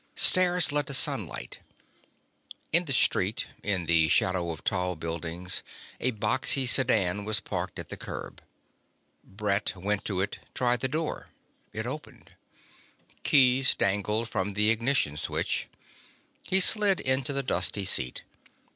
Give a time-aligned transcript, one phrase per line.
[0.15, 1.59] Stairs led up to sunlight.
[2.73, 5.61] In the street, in the shadow of tall buildings,
[5.99, 8.41] a boxy sedan was parked at the curb.
[9.23, 11.27] Brett went to it, tried the door.
[11.71, 12.31] It opened.
[13.21, 15.67] Keys dangled from the ignition switch.
[16.41, 18.23] He slid into the dusty seat.